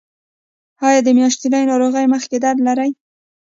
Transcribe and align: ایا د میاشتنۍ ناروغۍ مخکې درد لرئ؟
ایا 0.87 0.99
د 1.05 1.09
میاشتنۍ 1.17 1.63
ناروغۍ 1.71 2.05
مخکې 2.13 2.37
درد 2.43 2.59
لرئ؟ 2.67 2.89